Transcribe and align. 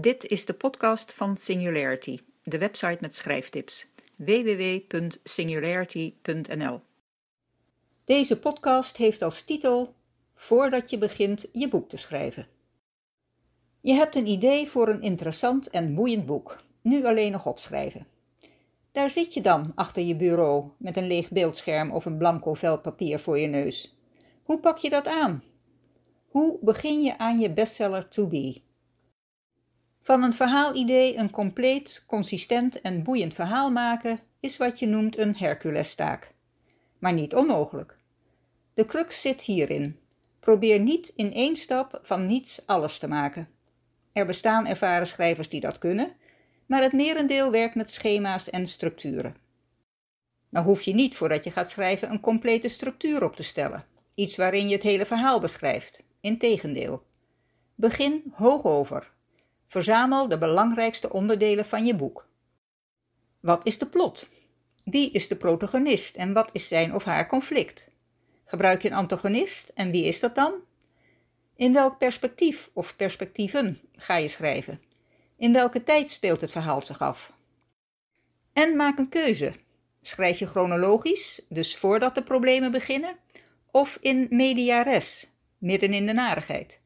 Dit 0.00 0.26
is 0.26 0.44
de 0.44 0.54
podcast 0.54 1.12
van 1.12 1.36
Singularity, 1.36 2.18
de 2.42 2.58
website 2.58 2.98
met 3.00 3.16
schrijftips. 3.16 3.86
www.singularity.nl 4.16 6.80
Deze 8.04 8.38
podcast 8.38 8.96
heeft 8.96 9.22
als 9.22 9.42
titel 9.42 9.94
Voordat 10.34 10.90
je 10.90 10.98
begint 10.98 11.48
je 11.52 11.68
boek 11.68 11.88
te 11.88 11.96
schrijven. 11.96 12.46
Je 13.80 13.92
hebt 13.92 14.16
een 14.16 14.26
idee 14.26 14.68
voor 14.68 14.88
een 14.88 15.02
interessant 15.02 15.70
en 15.70 15.94
boeiend 15.94 16.26
boek, 16.26 16.56
nu 16.82 17.06
alleen 17.06 17.32
nog 17.32 17.46
opschrijven. 17.46 18.06
Daar 18.92 19.10
zit 19.10 19.34
je 19.34 19.40
dan 19.40 19.72
achter 19.74 20.02
je 20.02 20.16
bureau 20.16 20.64
met 20.76 20.96
een 20.96 21.06
leeg 21.06 21.30
beeldscherm 21.30 21.90
of 21.90 22.04
een 22.04 22.18
blanco 22.18 22.54
vel 22.54 22.80
papier 22.80 23.18
voor 23.18 23.38
je 23.38 23.46
neus. 23.46 23.98
Hoe 24.42 24.58
pak 24.58 24.78
je 24.78 24.90
dat 24.90 25.06
aan? 25.06 25.42
Hoe 26.28 26.58
begin 26.60 27.02
je 27.02 27.18
aan 27.18 27.38
je 27.38 27.50
bestseller 27.50 28.08
to 28.08 28.26
be? 28.26 28.66
Van 30.08 30.22
een 30.22 30.34
verhaalidee 30.34 31.16
een 31.16 31.30
compleet, 31.30 32.04
consistent 32.06 32.80
en 32.80 33.02
boeiend 33.02 33.34
verhaal 33.34 33.70
maken 33.70 34.18
is 34.40 34.56
wat 34.56 34.78
je 34.78 34.86
noemt 34.86 35.18
een 35.18 35.36
Herculestaak. 35.36 36.32
Maar 36.98 37.12
niet 37.12 37.34
onmogelijk. 37.34 37.94
De 38.74 38.84
crux 38.84 39.20
zit 39.20 39.40
hierin. 39.40 39.98
Probeer 40.40 40.80
niet 40.80 41.12
in 41.16 41.32
één 41.32 41.56
stap 41.56 41.98
van 42.02 42.26
niets 42.26 42.66
alles 42.66 42.98
te 42.98 43.08
maken. 43.08 43.46
Er 44.12 44.26
bestaan 44.26 44.66
ervaren 44.66 45.06
schrijvers 45.06 45.48
die 45.48 45.60
dat 45.60 45.78
kunnen, 45.78 46.12
maar 46.66 46.82
het 46.82 46.92
merendeel 46.92 47.50
werkt 47.50 47.74
met 47.74 47.90
schema's 47.90 48.50
en 48.50 48.66
structuren. 48.66 49.36
Nou 50.48 50.66
hoef 50.66 50.82
je 50.82 50.94
niet 50.94 51.16
voordat 51.16 51.44
je 51.44 51.50
gaat 51.50 51.70
schrijven 51.70 52.10
een 52.10 52.20
complete 52.20 52.68
structuur 52.68 53.24
op 53.24 53.36
te 53.36 53.42
stellen, 53.42 53.84
iets 54.14 54.36
waarin 54.36 54.68
je 54.68 54.74
het 54.74 54.82
hele 54.82 55.06
verhaal 55.06 55.40
beschrijft. 55.40 56.02
Integendeel. 56.20 57.02
Begin 57.74 58.22
hoog 58.34 58.64
over. 58.64 59.16
Verzamel 59.68 60.28
de 60.28 60.38
belangrijkste 60.38 61.12
onderdelen 61.12 61.64
van 61.64 61.86
je 61.86 61.94
boek. 61.94 62.26
Wat 63.40 63.66
is 63.66 63.78
de 63.78 63.86
plot? 63.86 64.28
Wie 64.84 65.10
is 65.10 65.28
de 65.28 65.36
protagonist 65.36 66.16
en 66.16 66.32
wat 66.32 66.50
is 66.52 66.68
zijn 66.68 66.94
of 66.94 67.04
haar 67.04 67.28
conflict? 67.28 67.88
Gebruik 68.44 68.82
je 68.82 68.88
een 68.88 68.94
antagonist 68.94 69.68
en 69.74 69.90
wie 69.90 70.04
is 70.04 70.20
dat 70.20 70.34
dan? 70.34 70.52
In 71.56 71.72
welk 71.72 71.98
perspectief 71.98 72.70
of 72.72 72.96
perspectieven 72.96 73.80
ga 73.96 74.16
je 74.16 74.28
schrijven? 74.28 74.78
In 75.36 75.52
welke 75.52 75.84
tijd 75.84 76.10
speelt 76.10 76.40
het 76.40 76.50
verhaal 76.50 76.82
zich 76.82 77.00
af? 77.00 77.32
En 78.52 78.76
maak 78.76 78.98
een 78.98 79.08
keuze. 79.08 79.52
Schrijf 80.02 80.38
je 80.38 80.46
chronologisch, 80.46 81.40
dus 81.48 81.76
voordat 81.76 82.14
de 82.14 82.22
problemen 82.22 82.70
beginnen, 82.70 83.16
of 83.70 83.98
in 84.00 84.26
media 84.30 84.82
res, 84.82 85.30
midden 85.58 85.92
in 85.92 86.06
de 86.06 86.12
narigheid? 86.12 86.80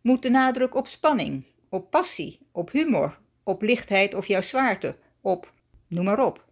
Moet 0.00 0.22
de 0.22 0.30
nadruk 0.30 0.74
op 0.74 0.86
spanning, 0.86 1.46
op 1.74 1.90
passie, 1.90 2.38
op 2.52 2.70
humor, 2.70 3.18
op 3.42 3.62
lichtheid 3.62 4.14
of 4.14 4.26
jouw 4.26 4.40
zwaarte, 4.40 4.96
op 5.20 5.52
noem 5.88 6.04
maar 6.04 6.24
op. 6.26 6.44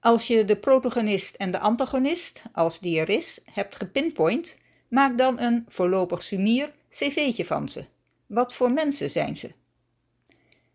Als 0.00 0.26
je 0.26 0.44
de 0.44 0.56
protagonist 0.56 1.34
en 1.34 1.50
de 1.50 1.58
antagonist, 1.58 2.42
als 2.52 2.78
die 2.78 3.00
er 3.00 3.08
is, 3.08 3.40
hebt 3.52 3.76
gepinpoint, 3.76 4.58
maak 4.88 5.18
dan 5.18 5.40
een 5.40 5.64
voorlopig 5.68 6.22
sumier 6.22 6.70
cv'tje 6.90 7.44
van 7.44 7.68
ze. 7.68 7.84
Wat 8.26 8.54
voor 8.54 8.72
mensen 8.72 9.10
zijn 9.10 9.36
ze? 9.36 9.52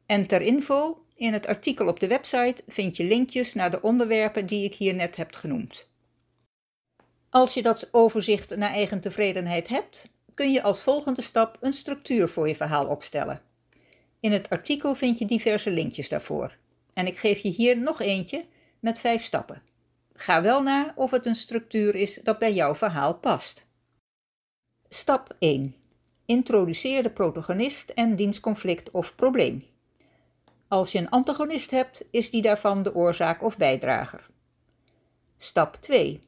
En 0.06 0.28
ter 0.28 0.42
info, 0.42 1.06
in 1.16 1.34
het 1.34 1.48
artikel 1.48 1.88
op 1.88 2.00
de 2.00 2.08
website 2.08 2.64
vind 2.68 2.98
je 2.98 3.04
linkjes 3.04 3.54
naar 3.54 3.72
de 3.72 3.82
onderwerpen 3.82 4.46
die 4.46 4.64
ik 4.64 4.76
hier 4.76 4.94
net 4.94 5.16
heb 5.16 5.34
genoemd. 5.34 5.92
Als 7.30 7.54
je 7.54 7.62
dat 7.62 7.90
overzicht 7.92 8.56
naar 8.56 8.72
eigen 8.72 9.00
tevredenheid 9.00 9.68
hebt, 9.68 10.10
kun 10.34 10.52
je 10.52 10.62
als 10.62 10.82
volgende 10.82 11.22
stap 11.22 11.58
een 11.60 11.74
structuur 11.74 12.30
voor 12.30 12.48
je 12.48 12.56
verhaal 12.56 12.88
opstellen. 12.88 13.42
In 14.20 14.32
het 14.32 14.50
artikel 14.50 14.96
vind 14.96 15.18
je 15.18 15.26
diverse 15.26 15.72
linkjes 15.72 16.10
daarvoor. 16.10 16.56
En 16.94 17.08
ik 17.08 17.18
geef 17.18 17.40
je 17.40 17.50
hier 17.50 17.78
nog 17.78 18.02
eentje 18.02 18.46
met 18.80 19.00
vijf 19.00 19.24
stappen. 19.24 19.62
Ga 20.14 20.42
wel 20.42 20.62
na 20.62 20.94
of 20.96 21.12
het 21.12 21.26
een 21.26 21.36
structuur 21.36 21.96
is 21.96 22.20
dat 22.24 22.40
bij 22.40 22.54
jouw 22.54 22.76
verhaal 22.76 23.18
past. 23.18 23.64
Stap 24.90 25.36
1. 25.40 25.76
Introduceer 26.26 27.04
de 27.04 27.10
protagonist 27.10 27.90
en 27.90 28.16
diens 28.16 28.40
conflict 28.40 28.92
of 28.92 29.16
probleem. 29.16 29.64
Als 30.68 30.92
je 30.92 30.98
een 30.98 31.10
antagonist 31.10 31.72
hebt, 31.72 32.06
is 32.12 32.30
die 32.30 32.42
daarvan 32.42 32.84
de 32.84 32.96
oorzaak 32.96 33.44
of 33.44 33.58
bijdrager. 33.58 34.30
Stap 35.38 35.76
2. 35.76 36.20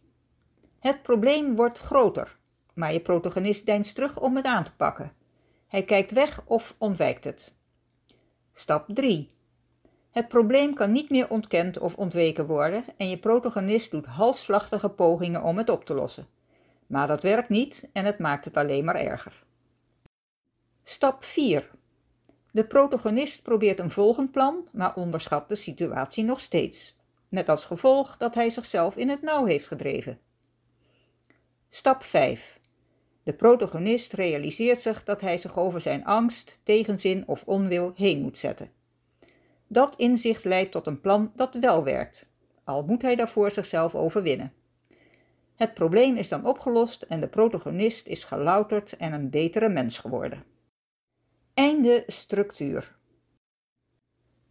Het 0.80 1.02
probleem 1.02 1.56
wordt 1.56 1.80
groter, 1.80 2.34
maar 2.76 2.94
je 2.94 3.00
protagonist 3.00 3.66
deinst 3.66 3.96
terug 3.96 4.20
om 4.20 4.36
het 4.36 4.46
aan 4.46 4.64
te 4.64 4.76
pakken. 4.76 5.12
Hij 5.68 5.84
kijkt 5.84 6.12
weg 6.12 6.42
of 6.46 6.76
ontwijkt 6.78 7.24
het. 7.24 7.54
Stap 8.54 8.86
3. 8.88 9.30
Het 10.12 10.28
probleem 10.28 10.74
kan 10.74 10.92
niet 10.92 11.10
meer 11.10 11.30
ontkend 11.30 11.80
of 11.80 11.96
ontweken 11.96 12.46
worden 12.46 12.84
en 12.98 13.10
je 13.10 13.18
protagonist 13.18 13.92
doet 13.92 14.06
halsslachtige 14.06 14.90
pogingen 14.90 15.44
om 15.44 15.58
het 15.58 15.70
op 15.70 15.86
te 15.86 15.94
lossen. 15.94 16.28
Maar 16.88 17.08
dat 17.08 17.22
werkt 17.22 17.50
niet 17.50 17.90
en 17.94 18.06
het 18.06 18.20
maakt 18.20 18.46
het 18.46 18.58
alleen 18.58 18.86
maar 18.86 18.96
erger. 18.96 19.44
Stap 20.84 21.24
4. 21.24 21.70
De 22.52 22.66
protagonist 22.66 23.44
probeert 23.44 23.80
een 23.80 23.92
volgend 23.92 24.32
plan, 24.32 24.68
maar 24.72 24.96
onderschat 24.96 25.50
de 25.50 25.56
situatie 25.56 26.24
nog 26.24 26.40
steeds. 26.40 26.98
Met 27.30 27.50
als 27.50 27.66
gevolg 27.66 28.18
dat 28.18 28.36
hij 28.36 28.50
zichzelf 28.50 28.96
in 28.96 29.10
het 29.10 29.22
nauw 29.22 29.46
heeft 29.46 29.68
gedreven. 29.68 30.20
Stap 31.70 32.04
5. 32.04 32.60
De 33.26 33.34
protagonist 33.34 34.14
realiseert 34.14 34.82
zich 34.82 35.04
dat 35.04 35.22
hij 35.22 35.38
zich 35.38 35.58
over 35.58 35.82
zijn 35.82 36.06
angst, 36.06 36.60
tegenzin 36.64 37.28
of 37.28 37.44
onwil 37.46 37.94
heen 37.96 38.22
moet 38.22 38.38
zetten. 38.38 38.72
Dat 39.68 39.96
inzicht 39.96 40.44
leidt 40.44 40.72
tot 40.72 40.88
een 40.88 41.02
plan 41.02 41.32
dat 41.36 41.54
wel 41.54 41.84
werkt, 41.84 42.26
al 42.64 42.84
moet 42.84 43.02
hij 43.02 43.16
daarvoor 43.16 43.52
zichzelf 43.52 43.96
overwinnen. 43.96 44.54
Het 45.56 45.74
probleem 45.74 46.16
is 46.16 46.30
dan 46.30 46.46
opgelost 46.46 47.02
en 47.02 47.20
de 47.20 47.28
protagonist 47.28 48.08
is 48.08 48.24
gelouterd 48.24 48.98
en 48.98 49.14
een 49.14 49.30
betere 49.30 49.70
mens 49.70 49.98
geworden. 49.98 50.44
Einde 51.54 52.04
structuur. 52.08 52.96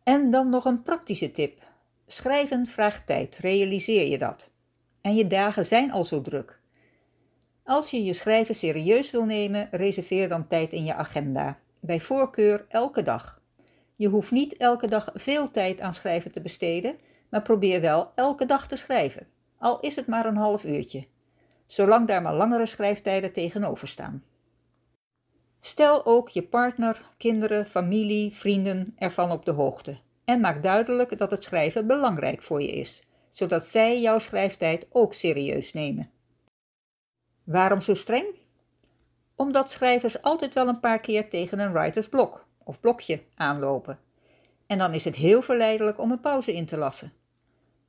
En 0.02 0.30
dan 0.30 0.48
nog 0.48 0.64
een 0.64 0.82
praktische 0.82 1.30
tip. 1.30 1.62
Schrijven 2.06 2.66
vraagt 2.66 3.06
tijd, 3.06 3.38
realiseer 3.38 4.06
je 4.06 4.18
dat. 4.18 4.50
En 5.00 5.14
je 5.14 5.26
dagen 5.26 5.66
zijn 5.66 5.92
al 5.92 6.04
zo 6.04 6.22
druk. 6.22 6.62
Als 7.64 7.90
je 7.90 8.04
je 8.04 8.12
schrijven 8.12 8.54
serieus 8.54 9.10
wil 9.10 9.24
nemen, 9.24 9.68
reserveer 9.70 10.28
dan 10.28 10.46
tijd 10.46 10.72
in 10.72 10.84
je 10.84 10.94
agenda. 10.94 11.58
Bij 11.80 12.00
voorkeur 12.00 12.66
elke 12.68 13.02
dag. 13.02 13.40
Je 13.96 14.08
hoeft 14.08 14.30
niet 14.30 14.56
elke 14.56 14.86
dag 14.86 15.10
veel 15.14 15.50
tijd 15.50 15.80
aan 15.80 15.94
schrijven 15.94 16.32
te 16.32 16.40
besteden, 16.40 16.96
maar 17.28 17.42
probeer 17.42 17.80
wel 17.80 18.12
elke 18.14 18.46
dag 18.46 18.68
te 18.68 18.76
schrijven. 18.76 19.26
Al 19.58 19.80
is 19.80 19.96
het 19.96 20.06
maar 20.06 20.26
een 20.26 20.36
half 20.36 20.64
uurtje. 20.64 21.06
Zolang 21.66 22.08
daar 22.08 22.22
maar 22.22 22.34
langere 22.34 22.66
schrijftijden 22.66 23.32
tegenover 23.32 23.88
staan. 23.88 24.24
Stel 25.60 26.06
ook 26.06 26.28
je 26.28 26.42
partner, 26.42 27.02
kinderen, 27.16 27.66
familie, 27.66 28.34
vrienden 28.34 28.94
ervan 28.98 29.30
op 29.30 29.44
de 29.44 29.52
hoogte. 29.52 29.96
En 30.24 30.40
maak 30.40 30.62
duidelijk 30.62 31.18
dat 31.18 31.30
het 31.30 31.42
schrijven 31.42 31.86
belangrijk 31.86 32.42
voor 32.42 32.62
je 32.62 32.72
is, 32.72 33.06
zodat 33.30 33.64
zij 33.64 34.00
jouw 34.00 34.18
schrijftijd 34.18 34.86
ook 34.90 35.14
serieus 35.14 35.72
nemen. 35.72 36.10
Waarom 37.44 37.80
zo 37.80 37.94
streng? 37.94 38.26
Omdat 39.36 39.70
schrijvers 39.70 40.22
altijd 40.22 40.54
wel 40.54 40.68
een 40.68 40.80
paar 40.80 41.00
keer 41.00 41.28
tegen 41.28 41.58
een 41.58 41.72
writersblok 41.72 42.46
of 42.64 42.80
blokje 42.80 43.22
aanlopen. 43.34 43.98
En 44.66 44.78
dan 44.78 44.94
is 44.94 45.04
het 45.04 45.14
heel 45.14 45.42
verleidelijk 45.42 45.98
om 45.98 46.10
een 46.10 46.20
pauze 46.20 46.52
in 46.52 46.66
te 46.66 46.76
lassen. 46.76 47.12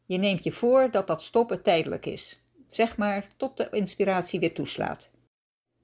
Je 0.05 0.17
neemt 0.17 0.43
je 0.43 0.51
voor 0.51 0.91
dat 0.91 1.07
dat 1.07 1.21
stoppen 1.21 1.61
tijdelijk 1.61 2.05
is, 2.05 2.43
zeg 2.67 2.97
maar 2.97 3.27
tot 3.37 3.57
de 3.57 3.67
inspiratie 3.71 4.39
weer 4.39 4.53
toeslaat. 4.53 5.09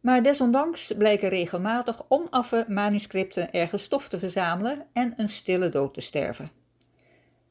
Maar 0.01 0.23
desondanks 0.23 0.93
blijken 0.97 1.29
regelmatig 1.29 2.01
onaffe 2.07 2.65
manuscripten 2.67 3.51
ergens 3.51 3.83
stof 3.83 4.09
te 4.09 4.19
verzamelen 4.19 4.87
en 4.93 5.13
een 5.17 5.29
stille 5.29 5.69
dood 5.69 5.93
te 5.93 6.01
sterven. 6.01 6.51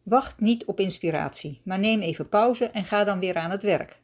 Wacht 0.02 0.40
niet 0.40 0.64
op 0.64 0.80
inspiratie, 0.80 1.60
maar 1.64 1.78
neem 1.78 2.00
even 2.00 2.28
pauze 2.28 2.64
en 2.64 2.84
ga 2.84 3.04
dan 3.04 3.18
weer 3.18 3.36
aan 3.36 3.50
het 3.50 3.62
werk. 3.62 4.00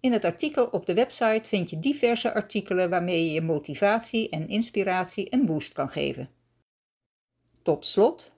In 0.00 0.12
het 0.12 0.24
artikel 0.24 0.66
op 0.66 0.86
de 0.86 0.94
website 0.94 1.48
vind 1.48 1.70
je 1.70 1.80
diverse 1.80 2.34
artikelen 2.34 2.90
waarmee 2.90 3.24
je 3.24 3.32
je 3.32 3.40
motivatie 3.40 4.28
en 4.28 4.48
inspiratie 4.48 5.34
een 5.34 5.46
boost 5.46 5.72
kan 5.72 5.88
geven. 5.88 6.30
Tot 7.62 7.86
slot, 7.86 8.32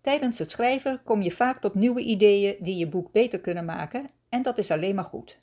tijdens 0.00 0.38
het 0.38 0.50
schrijven 0.50 1.02
kom 1.04 1.22
je 1.22 1.30
vaak 1.30 1.60
tot 1.60 1.74
nieuwe 1.74 2.00
ideeën 2.00 2.56
die 2.60 2.76
je 2.76 2.88
boek 2.88 3.12
beter 3.12 3.40
kunnen 3.40 3.64
maken 3.64 4.06
en 4.28 4.42
dat 4.42 4.58
is 4.58 4.70
alleen 4.70 4.94
maar 4.94 5.04
goed. 5.04 5.38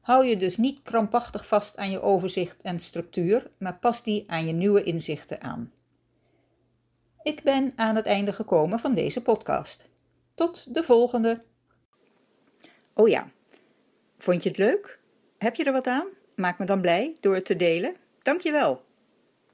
Hou 0.00 0.26
je 0.26 0.36
dus 0.36 0.56
niet 0.56 0.82
krampachtig 0.82 1.46
vast 1.46 1.76
aan 1.76 1.90
je 1.90 2.00
overzicht 2.00 2.60
en 2.62 2.80
structuur, 2.80 3.50
maar 3.58 3.78
pas 3.78 4.02
die 4.02 4.24
aan 4.26 4.46
je 4.46 4.52
nieuwe 4.52 4.82
inzichten 4.82 5.40
aan. 5.40 5.72
Ik 7.22 7.42
ben 7.42 7.72
aan 7.76 7.96
het 7.96 8.06
einde 8.06 8.32
gekomen 8.32 8.78
van 8.78 8.94
deze 8.94 9.22
podcast. 9.22 9.88
Tot 10.34 10.74
de 10.74 10.82
volgende. 10.82 11.42
Oh 12.94 13.08
ja. 13.08 13.30
Vond 14.22 14.42
je 14.42 14.48
het 14.48 14.58
leuk? 14.58 14.98
Heb 15.38 15.54
je 15.54 15.64
er 15.64 15.72
wat 15.72 15.86
aan? 15.86 16.06
Maak 16.34 16.58
me 16.58 16.64
dan 16.64 16.80
blij 16.80 17.16
door 17.20 17.34
het 17.34 17.44
te 17.44 17.56
delen. 17.56 17.96
Dankjewel. 18.22 18.82